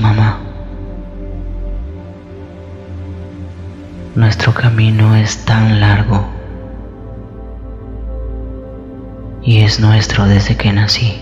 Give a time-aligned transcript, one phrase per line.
[0.00, 0.38] mamá?
[4.14, 6.24] Nuestro camino es tan largo
[9.42, 11.20] y es nuestro desde que nací.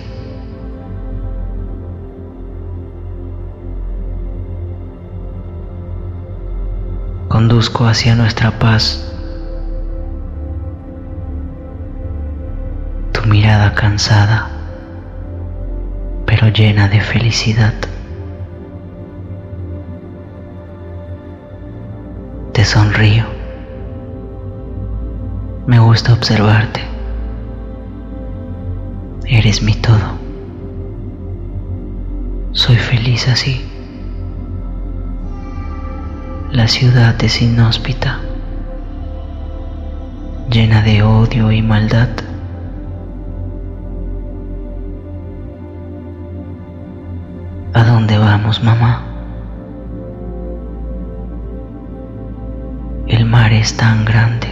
[7.29, 9.13] Conduzco hacia nuestra paz.
[13.11, 14.51] Tu mirada cansada,
[16.27, 17.75] pero llena de felicidad.
[22.73, 23.25] Sonrío.
[25.67, 26.81] Me gusta observarte.
[29.27, 30.09] Eres mi todo.
[32.53, 33.61] Soy feliz así.
[36.51, 38.21] La ciudad es inhóspita,
[40.51, 42.09] llena de odio y maldad.
[47.75, 49.12] ¿A dónde vamos, mamá?
[53.33, 54.47] Mar es tan grande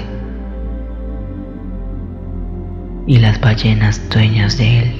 [3.07, 4.93] y las ballenas dueñas de él.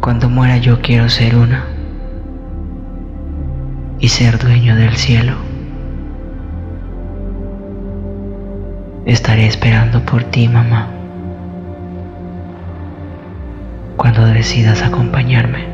[0.00, 1.66] Cuando muera yo quiero ser una
[3.98, 5.34] y ser dueño del cielo.
[9.04, 10.88] Estaré esperando por ti, mamá,
[13.98, 15.69] cuando decidas acompañarme.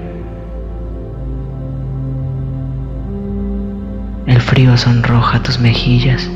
[4.27, 6.29] El frío sonroja tus mejillas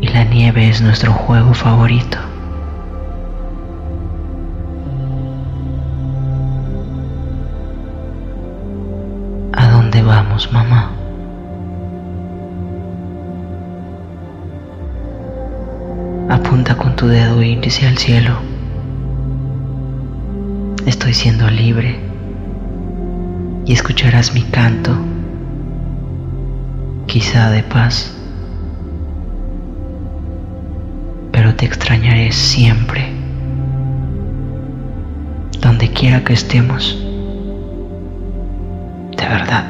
[0.00, 2.18] y la nieve es nuestro juego favorito.
[10.04, 10.90] vamos, mamá?
[16.28, 18.38] Apunta con tu dedo índice al cielo.
[20.86, 22.03] Estoy siendo libre
[23.66, 24.92] y escucharás mi canto,
[27.06, 28.14] quizá de paz,
[31.32, 33.10] pero te extrañaré siempre,
[35.60, 36.98] donde quiera que estemos,
[39.16, 39.64] de verdad.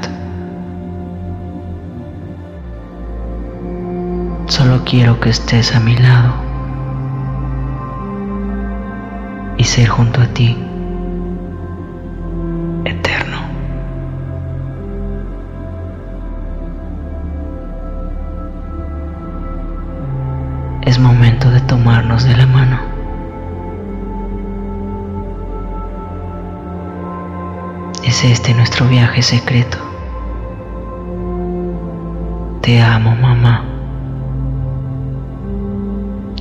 [4.47, 6.35] Solo quiero que estés a mi lado
[9.57, 10.57] y ser junto a ti
[20.85, 22.79] Es momento de tomarnos de la mano.
[28.05, 29.79] Es este nuestro viaje secreto.
[32.61, 33.65] Te amo, mamá.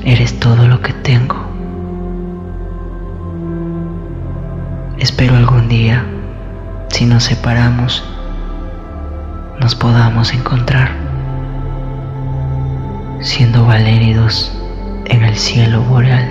[0.04, 1.36] Eres todo lo que tengo.
[4.98, 6.04] Espero algún día,
[6.90, 8.04] si nos separamos,
[9.60, 10.92] nos podamos encontrar,
[13.24, 14.52] siendo valéridos
[15.06, 16.30] en el cielo boreal.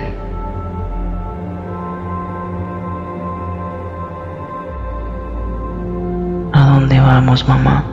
[6.53, 7.83] ¿A dónde vamos, mamá?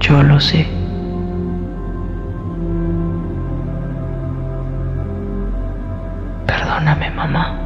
[0.00, 0.66] Yo lo sé.
[6.46, 7.58] Perdóname, mamá.